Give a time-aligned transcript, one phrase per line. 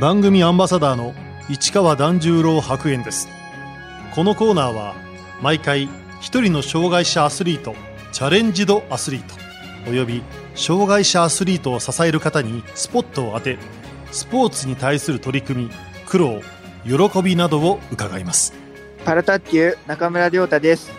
[0.00, 1.14] 番組アンバサダーの
[1.48, 3.28] 市川團十郎白猿です。
[4.12, 4.96] このコーナーは
[5.40, 5.88] 毎回
[6.20, 7.76] 一人の障害者アスリート
[8.10, 9.34] チャレンジドアスリート
[9.88, 10.24] および
[10.56, 13.56] 障害者アスリートを支える方にスポットを当て
[14.10, 15.70] スポーツに対する取り組み
[16.06, 16.40] 苦労
[16.84, 18.52] 喜びなどを伺います。
[19.04, 20.90] パラ卓球中村亮太です。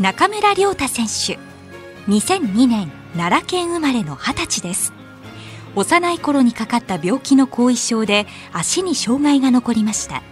[0.00, 1.38] 中村亮太選手
[2.10, 4.97] 2002年奈良県生まれの20歳です
[5.78, 10.22] 幼い頃にかかった病気の後遺症で足に障害が残りました。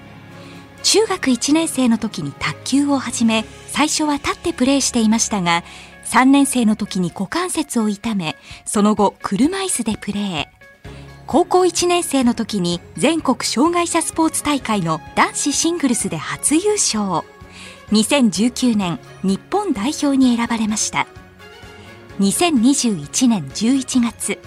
[0.82, 5.64] 中学1年生の時に卓球を始め最初は立ってプレーしていましたが
[6.04, 10.46] 3年生の時に股関節を痛めその後車椅子でプレー。
[11.28, 17.24] 高校1年生の時に全国障害者スポーツ大会の男子シングルスで初優勝。
[17.92, 21.06] 2019年日本代表に選ばれました。
[22.18, 24.38] 2021年11月。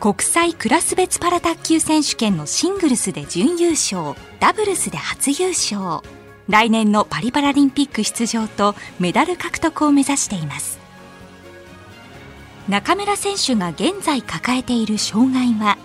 [0.00, 6.00] 国際クラス別パラ卓球選手権のシングルスで準優勝ダブルスで初優勝。
[6.48, 10.78] 来年のパリパラリンピック出場とメダル獲得を目指しています。
[12.66, 15.76] 中村選手が現在抱えている障害は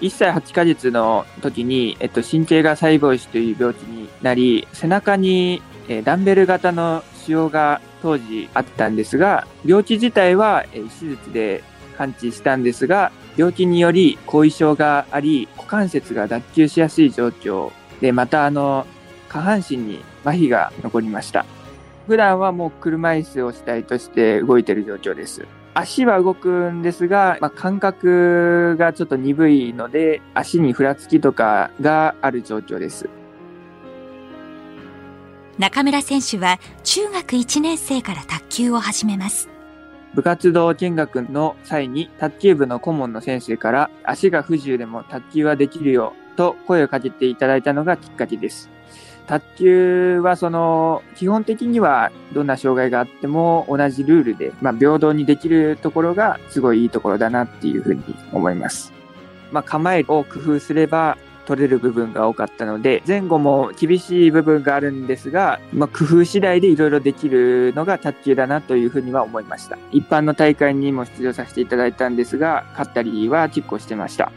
[0.00, 11.64] ？1歳8ヶ月の時に、えっと、神経が細胞腫という病気になり背中に、え、ダンベル型の腫瘍が当時あったんですが病気自体は、え、手術で
[11.96, 18.86] 完治したんですが、病気により後遺症があり、股関節が脱臼しやすい状況で、またあの、
[19.28, 21.44] 下半身に麻痺が残りました。
[22.06, 25.46] 普段はもう車椅子を主体として動いている状況です。
[25.74, 33.08] 足は動くんですが、まあ、感覚がちょっと鈍いので、足にふらつきとかがある状況です。
[35.58, 39.55] 中村選手は中学1年生から卓球を始めます。
[40.16, 48.70] 部活動見学の際に卓球部の顧問の先生から足が不自由でも卓球はできるよと声をかけていただいたのがきっかけです。
[49.26, 58.02] 卓球はその基本的にはどんな障害があっても同じルールで、まあ、平等にできるところがすごいいいところだなっていうふうに
[58.32, 58.94] 思います。
[59.52, 69.78] まあ、構えを工夫すれば取れる部分が多かったので、前後も厳しい部分があるんですが、まあ、工夫次第でいろいろできるのが卓球だなというふうには思いました。
[69.92, 74.30] 一般の大会にも出場させていただいたんですが、勝ったりは結構してました。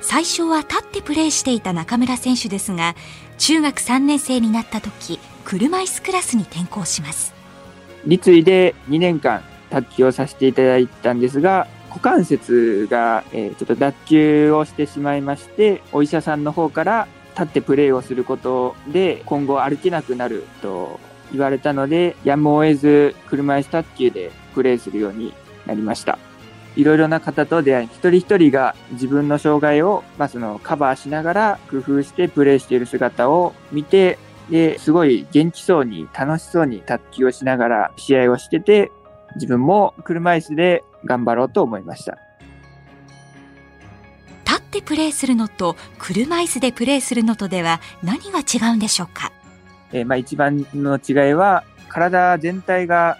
[0.00, 2.94] 最初は立ってプレーしていた中村選手ですが、
[3.38, 7.34] 中学3年生になった時、車椅子クラスに転向します。
[8.06, 21.00] 立位で2年間卓球をさせていただいたんですが、股関節が、え、ちょっと脱臼をしてしまいまして、お医者さんの方から立ってプレーをすることで今後歩けなくなると
[21.32, 25.32] 言われたので、やむを得ず車椅子卓球でプレーするように
[25.64, 26.18] なりました。
[26.76, 34.18] いろいろな方と出会い、一人一人が自分の障害を、まあ、そのカバーしながら工夫してプレーしている姿を見て、
[34.50, 38.92] で、すごい元気そうに楽しそうに卓球をしながら試合をしてて、
[39.34, 42.18] 自分も車椅子で頑張ろうと思いました。
[44.46, 49.32] 立ってプレーするのと車椅子でプレーするのとでは何が違うんでしょうか、
[49.92, 53.18] えー、まあ一番の違いは体全体が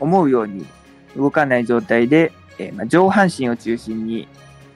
[0.00, 0.66] 思うように
[1.14, 4.28] 動かない状態で、えー、まあ上半身を中心に、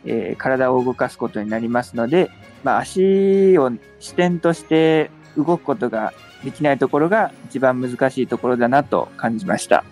[0.05, 2.31] えー、体を動かすことになりますので、
[2.63, 6.13] まあ、足を支点として動くことが
[6.45, 9.85] できないところが一番難しいところだなと感じました。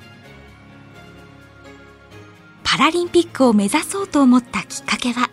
[2.76, 5.30] パラリンピックを目指そうと思ったきっかけは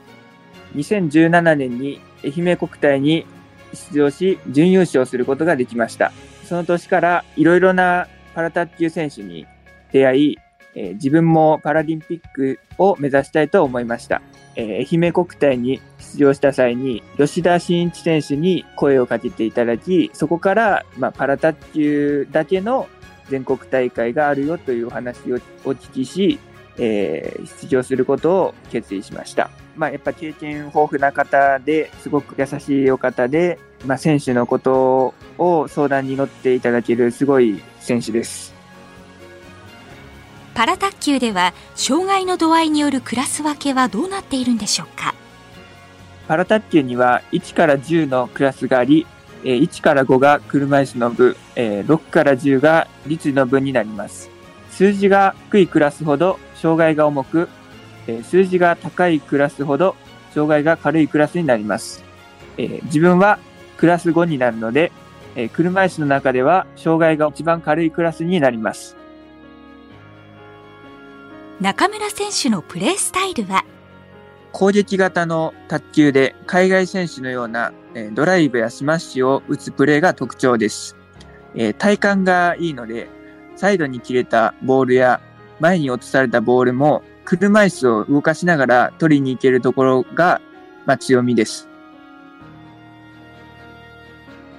[0.75, 3.25] ？2017年に愛媛国体に
[3.73, 6.11] 出場し準優勝することができました。
[6.45, 9.47] その年からいろいろなパラ卓球選手に
[9.91, 10.37] 出会い、
[10.75, 14.21] えー、自分もパラリンピックを目指したいと思いました、
[14.55, 22.87] えー、愛媛国体に出場した際に吉田真一選手に声をかけていただきそこから、まあ、パラ卓球だけの
[23.29, 26.37] 全国大会があるよというお話をお聞きし
[26.77, 29.49] えー、出場することを決意しました。
[29.75, 38.53] まあ、やっぱ経験豊富な方ですごく優しいお方で、まあ、選手のことを相談に乗っていただけるすごい選手です。
[40.53, 45.13] パラ卓球では障害の度合いによるクラス分けはどうなっているんでしょうか？
[46.27, 49.05] パラ卓球には1から10のクラスがあり、
[49.43, 54.30] 1から5が車椅子の部、6から10が立の部になります。
[54.81, 57.49] 数字が低いクラスほど障害が重く、
[58.07, 59.95] え数字が高いクラスほど
[60.33, 62.03] 障害が軽いクラスになります。
[62.57, 63.37] えー、自分は
[63.77, 64.91] クラス5になるので、
[65.35, 68.97] えー、車椅子の中では障害が一番軽いクラスになります。
[71.59, 73.63] 中村選手のプレースタイルは？
[74.51, 77.71] 攻撃型の卓球で海外選手のような
[78.13, 80.95] ドライブやスマッシュを打つプレーが特徴です。
[81.77, 83.20] 体幹がいいので、
[83.55, 85.21] サイドに切れたボールや
[85.59, 90.41] 前に落とされたボールも車椅子を動かしながら取りに行けるところが、
[90.85, 91.71] まあ、強みです。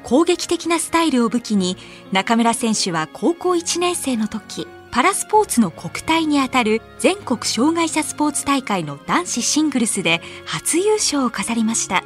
[0.03, 1.77] 攻撃的なスタイルを武器に
[2.11, 12.05] 中村選手は高校1年生の時パラスポーツの国体にあたる全国障害者スポーツ大会の男子シングルスで初優勝を飾りました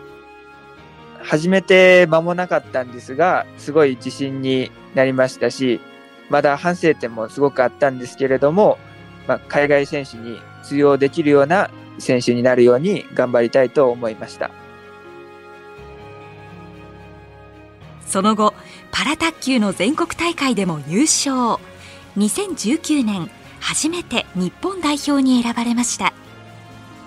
[1.20, 5.80] 始めて間もなかったんですがすごい自信になりましたし
[6.28, 8.78] まだ反省点もすごくあったんですけれども、
[9.26, 14.50] まあ、海外選手に通用できるような選手になるように頑張りたいと思いました。
[18.06, 18.54] その後
[18.92, 21.62] パラ卓球の全国大会でも優勝。
[22.16, 23.30] 2019年
[23.60, 26.12] 初めて日本代表に選ばれました。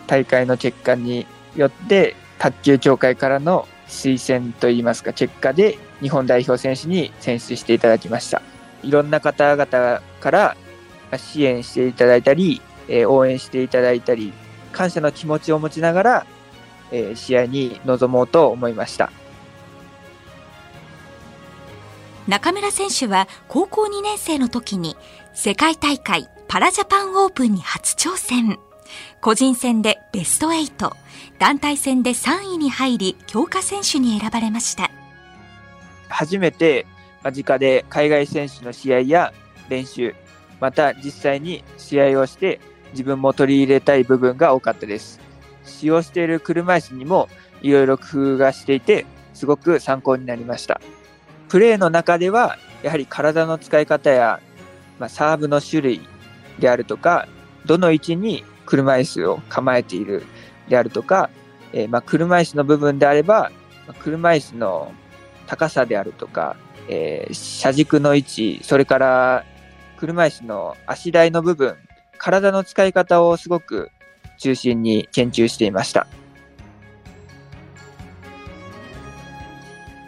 [0.07, 1.25] 大会の結果に
[1.55, 8.41] よって卓球協会からの推薦といいますか結果で日本代表選手に選出していただきました
[8.83, 10.57] いろんな方々から
[11.17, 12.61] 支援していただいたり
[13.07, 14.33] 応援していただいたり
[14.71, 16.25] 感謝の気持ちを持ちながら
[17.15, 19.11] 試合に臨もうと思いました
[22.27, 24.95] 中村選手は高校2年生の時に
[25.33, 28.59] 世界大会パラジャパンオープンに初挑戦。
[29.21, 30.91] 個人戦でベスト8、
[31.37, 34.89] 団体戦で3位に入り強化選手に選ばれました。
[36.07, 36.85] 初めて
[37.23, 39.33] 間近で海外選手の試合や
[39.69, 40.15] 練習、
[40.59, 42.59] また実際に試合をして
[42.91, 45.19] 自分も取り入れたい部分が多かったです。
[45.63, 47.29] 使用している車椅子にも
[47.61, 50.81] いろいろ工夫がしていて、すごく参考になりました。
[51.47, 54.39] プレーの中では、やはり体の使い方や、
[54.99, 56.01] まあ、サーブの種類
[56.59, 57.27] であるとか、
[57.65, 60.23] どの位置に車椅子を構えている
[60.69, 61.29] であるとか、
[61.73, 63.51] えー、まあ、車椅子の部分であれば、
[63.99, 64.91] 車椅子の
[65.47, 66.55] 高さであるとか、
[66.89, 69.45] えー、車軸の位置、それから
[69.97, 71.77] 車椅子の足台の部分、
[72.17, 73.91] 体の使い方をすごく
[74.39, 76.07] 中心に研究していました。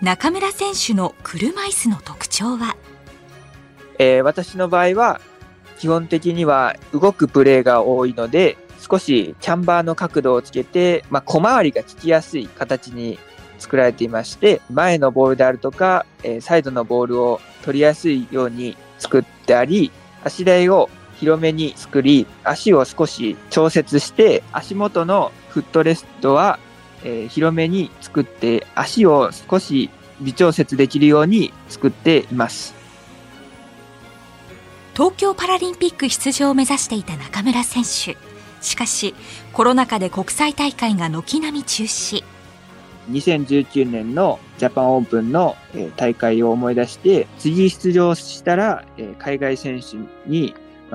[0.01, 2.75] 中村選手の車椅子の特徴は、
[3.99, 5.21] えー、私の場合は
[5.77, 13.19] 基本的には動くプレーが多いので少しキャンバーの角度をつけて、まあ、小回りが効きやすい形に
[13.61, 19.91] 作られていまして前のボールであるとか、えー、サイドのボールを取りやすいように作ってあり
[20.23, 26.59] 足台を広めに作り足を少し調節して足元のフットレストは
[27.03, 29.89] えー、広めに作って足を少し
[30.21, 32.73] 微調節できるように作っています。
[34.93, 38.17] 東京パラリンピック出場を目指していた中村選手。
[38.61, 39.15] しかし
[39.53, 42.23] コロナ禍で国際大会が軒並み中止。
[43.09, 45.55] 2019年のジャパンオープンの
[45.95, 48.85] 大会を思い出して次出場したら
[49.17, 49.97] 海外選手
[50.29, 50.53] に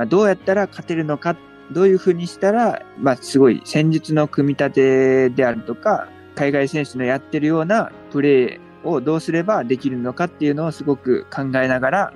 [0.09, 1.37] どうやったら勝てるのか
[1.73, 12.13] どういうふうにしたら、まあ、すごい戦術の組み立てであるとか、海外選手のやってるようなプレーをどうすればできるのかっていうのをすごく考えながら、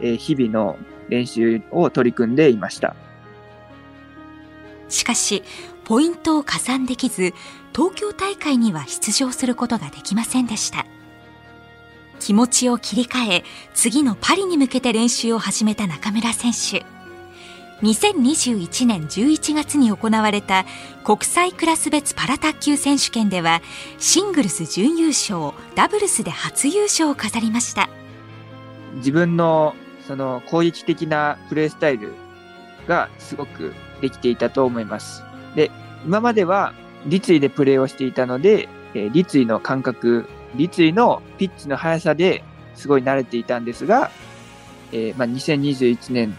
[0.00, 0.78] 日々の
[1.08, 2.94] 練習を取り組んでいました。
[4.88, 5.42] しかし、
[5.84, 7.34] ポイントを加算できず、
[7.74, 10.86] 東京大会には出場することができませんでした。
[12.20, 16.84] 気持ちを切り替え、次のパリに向けて練習を始めた中村選手。
[17.82, 20.64] 2021年11月に行われた
[21.02, 23.60] 国際クラス別パラ卓球選手権では
[23.98, 27.88] シングルス準優勝ダブルスで初優勝を飾りました
[28.94, 29.74] 自分の
[30.06, 32.12] その攻撃的なプレースタイル
[32.86, 35.24] がすごくできていたと思います
[35.56, 35.72] で
[36.04, 36.72] 今までは
[37.06, 42.44] 立位でプレーをしていたので、え立位の感覚立位のピッチの速さで
[42.74, 44.10] すごい慣れていたんですが、
[44.92, 46.36] えーまあ、2021年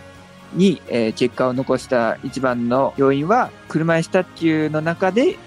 [0.53, 5.37] に、えー、結果を残した一番の要因は、車椅子卓球の中で、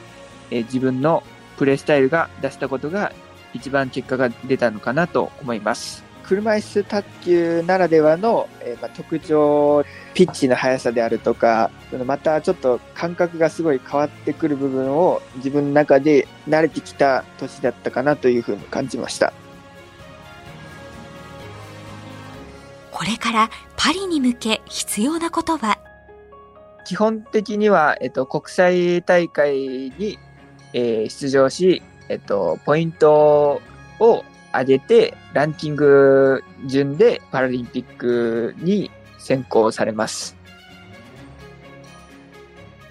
[0.50, 1.22] え、自分の
[1.56, 3.12] プレースタイルが出したことが
[3.54, 6.05] 一番結果が出たのかなと思います。
[6.28, 11.70] 車椅子卓球ならではの、えーまあ、特徴、ピッチの速さであるとか、
[12.04, 19.32] またちょっと感覚がすごい変わってくる部分を自分の中で慣れてきた年だったかなというふうに感じました。
[22.90, 25.78] これからパリに向け必要なことは？
[26.86, 30.18] 基本的には、えっと、国際大会に、
[30.72, 33.60] えー、出場し、えっと、ポイント
[34.00, 34.24] を
[34.58, 40.36] 上げて、ランキング順でパラリンピックに選考されます。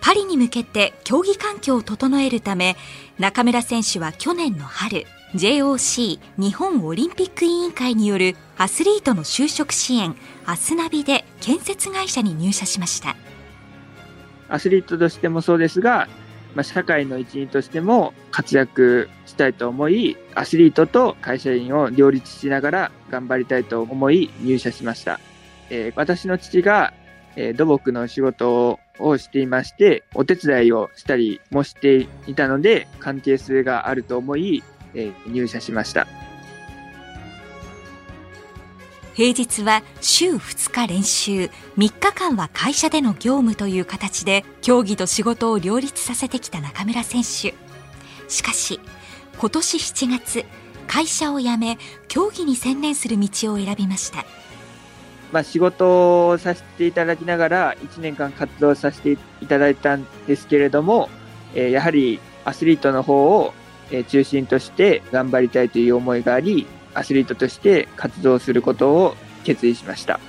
[0.02, 2.76] パリに向けて競技環境を整えるため
[3.18, 13.16] 中村選手は去年の春 JOC 日本オリンピック委員会によるアスリートの就職支援アスナビで建設会社に入社しました
[14.48, 16.08] アスリートとしてもそうですが、
[16.56, 25.20] まあ、社会の一員としても活躍したいと思いアスリートと会社員を両立しながら頑張りたいと思い入社しました、
[25.70, 26.94] えー、私の父が、
[27.36, 36.08] えー、土木の仕事をしていまして、お手伝いをしたりもしていたので、関係性があると思い、えー、入社しました。
[39.16, 47.54] 平日は週2日練習、3日間は会社での業務という形で、競技と仕事を両立させてきた中村選手。
[48.28, 48.82] しかし、
[49.38, 50.46] 今年7月、
[50.86, 51.78] 会社を辞め、
[52.10, 54.26] 競技に専念する道を選びました。
[55.32, 61.10] まあ、仕事をさせていただきながら1年間活動させていただいたんですけれども、
[61.54, 63.54] え、やはりアスリートの方を
[64.10, 70.20] 中心として頑張りたいという思いがあり、アスリートとして活動することを決意しました。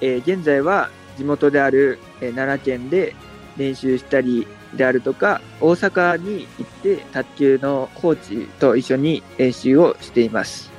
[0.00, 3.14] えー、現在は地元である、え奈良県で
[3.56, 10.70] 練習したりであるとか、大阪に行って卓球のコーチと一緒に練習をしています。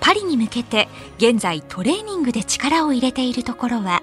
[0.00, 4.02] パリに向けて現在トレーニングで力を入れているところは？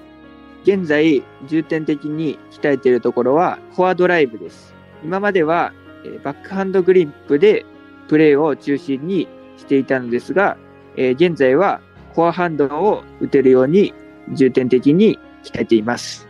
[0.64, 5.74] 現在重点的に鍛えているところはフォアドライブです今までは
[6.24, 7.66] バックハンドグリップで
[8.12, 10.58] プレーを中心にしていたのですが
[10.98, 11.80] え現在は
[12.14, 13.94] フォアハンドを打てるように
[14.34, 16.28] 重点的に鍛えています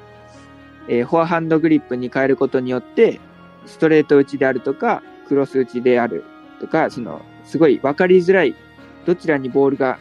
[0.88, 3.20] えフォアハンドグリップに変えることによって
[3.66, 6.24] ストレート打ちであるとかクロス打ちである
[6.60, 8.56] とかそのすごい分かりづらい
[9.08, 9.98] どちらにボールが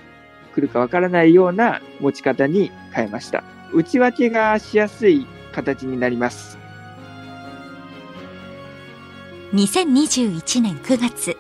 [0.55, 3.43] 来るかわからないような持ち方に変えました。
[3.73, 6.59] 打ち分けがしやすい形になります。
[9.53, 11.37] 2021年9月、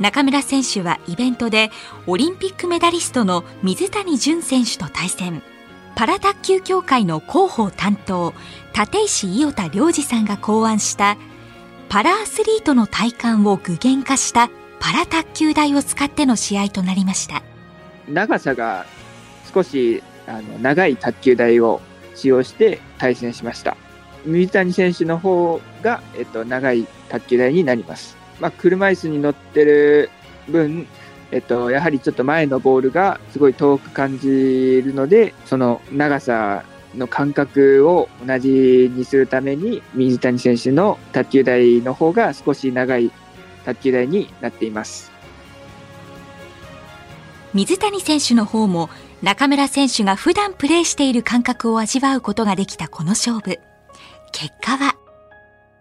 [0.00, 1.70] 中村選手はイベントで
[2.06, 5.42] オリンピックメダリストの水谷隼選手と対戦。
[5.94, 8.34] パラ卓球協会の広報担当、
[8.76, 11.16] 立石伊予田良二さんが考案した
[11.88, 17.42] パラアスリートの体感を具現化したパラ卓球台を使っての試合となりました。
[18.08, 18.86] 長さが
[19.54, 21.80] 少しあの長い卓球台を
[22.16, 23.76] 使用して対戦しました。
[24.26, 30.10] 水谷選手の方が、えっと、長い卓球台になります、まあ、車椅子に乗ってる
[30.48, 30.86] 分
[31.34, 36.62] えっと、やはりちょっと前のボールがすごい遠く感じるので、その長さ
[36.94, 43.10] の感覚を同じにするために、水谷選手の卓球台の方が少し長い
[43.64, 45.10] 卓球台になっています。
[47.52, 48.88] 水谷選手の方も
[49.22, 53.58] 中村選手が普段プレーしている感覚を味わうことができたこの勝負。
[54.30, 54.96] 結果は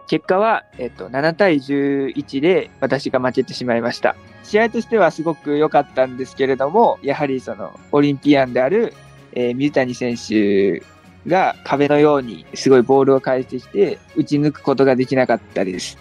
[0.07, 4.15] 結果は、えっと、7対11で私が負けてしまいました。
[4.43, 8.93] 試合としてはすごく良かったんですけれども、やはりそのオリンピアンである、
[9.33, 10.83] えー、水谷選手
[11.27, 15.97] が壁のようにすごいボールを返してきて打ち抜くことができなかったです。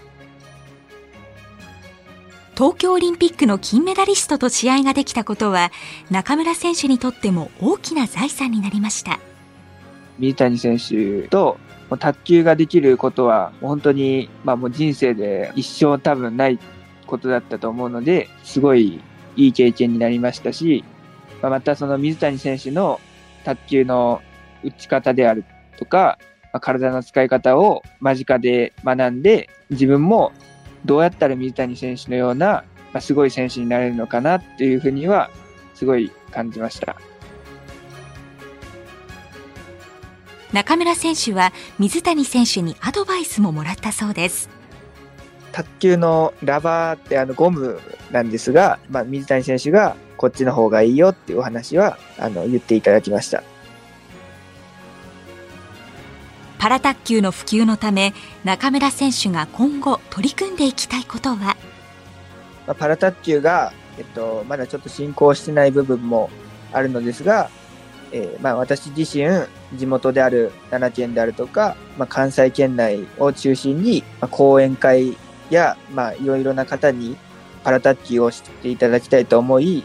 [2.54, 5.72] 東京オリンピックの金メダリストと試合ができたことは
[6.10, 9.18] 中村選手にとっても大きな財産になりました
[10.18, 11.58] 水谷選手と
[11.92, 16.58] もう卓球ができることは本当に、まあ、もう人生で一生多分ない
[17.06, 19.02] ことだったと思うのですごい
[19.36, 20.84] いい経験になりましたし、
[21.42, 22.98] まあ、またその水谷選手の
[23.44, 24.22] 卓球の
[24.64, 25.44] 打ち方である
[25.76, 30.32] とか、まあ、体の使い方を間近で学んで自分も
[30.86, 35.28] どうやったら水谷選手のような、まあ、すごい選手になれるのかなっていうふうには
[35.74, 36.96] すごい感じました。
[40.52, 44.50] 中村選手は水谷選手にアドバイスももらったそうです。
[45.50, 47.80] 卓球のラバーってあのゴム
[48.10, 53.42] なんですが、まあ、水谷選手がこっちの方がいいよっていうお話はあの言っていただきました。
[56.58, 61.56] パラ卓球の普及のため中村選手が今後取り組んでいきたいことは？
[62.78, 66.30] パラ卓球が、えっと、まだちょっと進行してない部分も
[66.72, 67.50] あるのですが、
[68.12, 69.24] えー、まあ、私自身
[69.74, 75.16] 地元である奈良県であるとか、まあ、関西圏内を中心に、まあ、講演会
[75.50, 77.16] や、まあ、いろいろな方に
[77.64, 79.84] パラ卓球をしていただきたいと思い、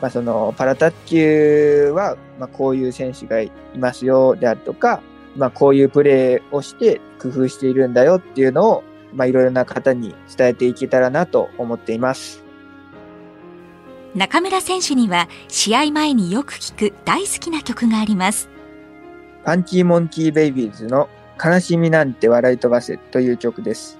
[0.00, 5.02] まあ、そのパラ卓球は、まあ、こういう選手がいますよであるとか、
[5.36, 8.84] まあ、こういうプレーをして工夫しているんだよっていうのを、
[9.14, 12.44] まあ、いろいろな方に伝えていけたらなと思っています。
[14.14, 18.48] 中村選手には試合前によく聞く大好きな曲があります。
[19.44, 21.08] パンキーモンキーベイビーズの
[21.42, 23.98] 悲しみなんて笑い飛ばせという曲です。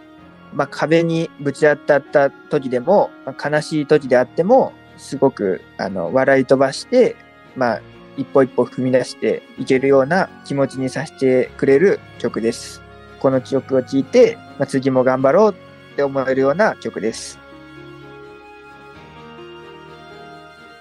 [0.52, 7.16] まあ、壁にぶち当たった時でも、まあ、悲しい時であっても、すごく、あの、笑い飛ばして、
[7.54, 7.82] まあ、
[8.16, 12.82] 一歩一歩踏み出していけるような気持ちにさせてくれる曲です。
[13.20, 17.38] この曲を聴いて、まあ、次も頑張ろうって思えるような曲です。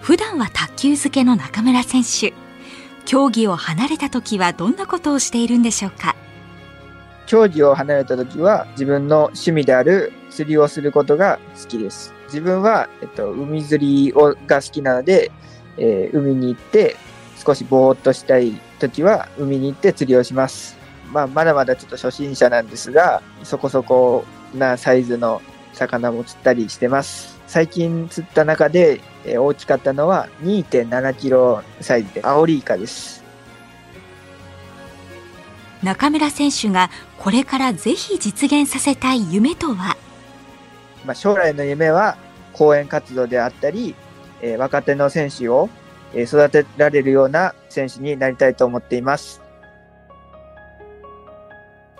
[0.01, 2.46] 普段は卓球漬けの中村選手。
[3.07, 6.13] 競技を離れた時はどんなことをしているんでしょうか？
[7.25, 12.13] 競技を離れた時は自分の趣味である釣りをすることが好きです。
[12.25, 15.31] 自分は、えっと、海釣りをが好きなので、
[15.77, 16.97] えー、海に行って
[17.37, 20.75] 少しぼーっとしたい時は海に行って釣りをします。
[21.13, 27.39] まあ、まだまだちょっと初心者なんですが、そこそこなサイズの魚も釣ったりしてます。
[27.47, 33.23] 最近釣った中で、えー、大きかったのは2.7キロサイズで、アオリイカです。
[35.83, 39.95] 中村選手がこれからぜひ実現させたい夢とは？
[41.05, 42.17] まあ、将来の夢は
[42.53, 43.93] 講演活動であったり、
[44.41, 45.69] えー、若手の選手を
[46.15, 49.41] 育てられるような選手になりたいと思っています。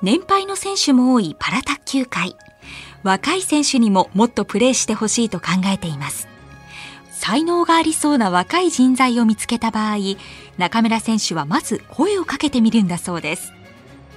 [0.02, 2.36] 年配の選手も多いパラ卓球界。
[3.04, 6.28] 若い選手にももっとプレーしてほしいと考えています。
[7.28, 9.98] 才能がありそうな若い人材を見つけた場合、
[10.58, 13.52] 中村選手はまず声をかけてみるんだそうです。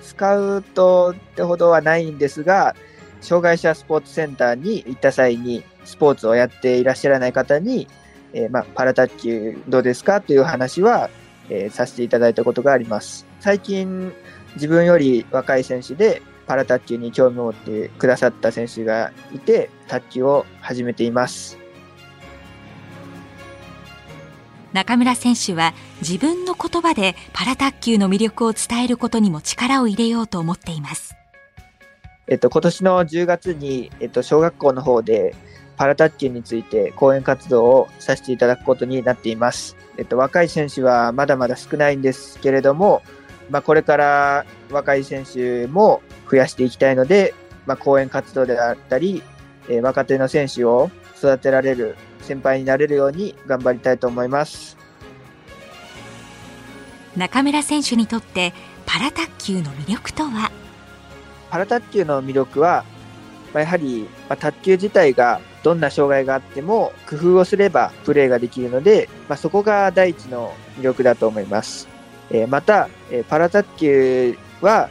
[0.00, 2.76] スカウトってほどはないんですが、
[3.20, 7.88] 障害者スポーツセンターに行った際に、スポーツをやっていらっしゃらない方に、
[8.32, 11.10] えー、まあ、パラ卓球どうですかという話は、
[11.48, 13.26] えー、させていただいたことがあります。
[13.40, 14.12] 最近、
[14.54, 21.59] 自分より若い選手でパラ卓球に興味を持ってくださった選手がいて、卓球を始めています。
[24.72, 31.16] 中村選手は自分の言葉でパラ卓球の魅力を伝えることにも力を入れようと思っています。
[32.28, 35.34] えっと、今年の10月に、えっと、小学校の方で
[35.76, 39.76] パラ卓球について講演活動をさせていただくことになっています。
[39.98, 43.02] えっと、若い選手はまだまだ少ないんですけれども、
[43.50, 47.34] まあ、これから若い選手も増やしていきたいので、
[47.66, 49.22] まあ、講演活動であったり、
[49.68, 54.76] えー、若手の選手を育てられる先輩になれるように頑張りたいと思います。
[57.16, 58.52] 中村選手にとって
[58.86, 60.50] パラ卓球の魅力とは？
[61.50, 62.84] パラ卓球の魅力は、
[63.52, 71.88] まあ、やはり、まあ、卓球自体がどんな障害があっても工夫をすればプレーができるので、まあ、そこが第一の魅力だと思います。
[72.30, 74.88] えー、また、えー、パラ卓球は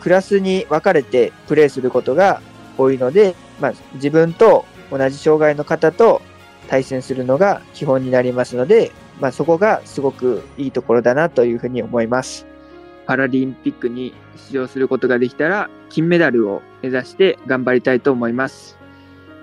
[0.00, 2.40] クラスに分かれてプレーすることが
[2.78, 6.20] 多いので、まあ、自分と同じ障害の方と
[6.68, 12.46] 対戦するのが基本になりますので、まあ、そこがすごくいいところだなというふうに思います。
[13.06, 14.14] パラリンピックに
[14.50, 18.78] 出場することができたら、金メダルを目指して頑張りたいと思います。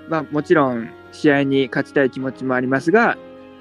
[0.08, 3.18] まあ、もちろん、試合に勝ちたい気持ちもありますが、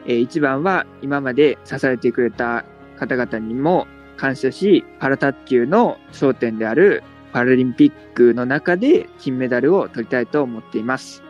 [0.07, 2.65] えー、一番は今まで支えてくれた
[2.99, 11.23] 方々にも感謝し、パラ卓球の焦点であるパラリンピックの中で金メダルを取りたいと思っています。